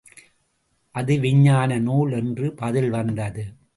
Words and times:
அது 0.95 1.19
விஞ்ஞான 1.19 1.79
நூல் 1.79 2.11
என்று 2.11 2.53
பதில் 2.53 2.89
வந்தது. 2.89 3.43